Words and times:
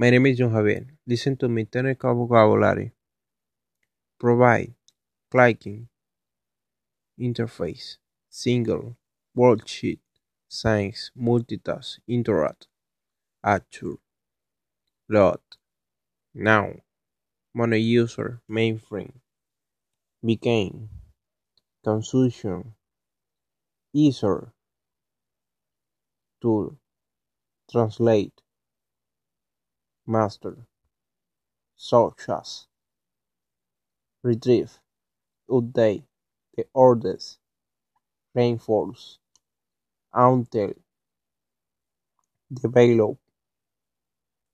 My 0.00 0.10
name 0.10 0.26
is 0.26 0.38
John 0.38 0.52
Javier. 0.52 0.86
Listen 1.08 1.36
to 1.38 1.48
my 1.48 1.64
technical 1.64 2.14
vocabulary. 2.14 2.92
Provide, 4.20 4.74
clicking, 5.28 5.88
interface, 7.18 7.96
single, 8.30 8.96
worksheet, 9.36 9.98
science, 10.48 11.10
multitask, 11.20 11.98
interact, 12.06 12.68
acture, 13.44 13.98
load, 15.08 15.40
now, 16.32 16.74
money 17.52 17.78
user, 17.78 18.40
mainframe, 18.48 19.14
became, 20.24 20.90
consumption, 21.82 22.74
ether, 23.92 24.52
tool, 26.40 26.78
translate, 27.68 28.42
master, 30.08 30.56
such 31.76 32.28
retrieve, 34.22 34.78
update. 35.50 36.04
The 36.56 36.66
orders, 36.74 37.38
reinforce, 38.34 39.18
until, 40.14 40.74
develop, 42.52 43.18